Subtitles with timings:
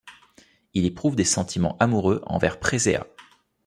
[0.73, 3.05] Il éprouve des sentiments amoureux envers Préséa.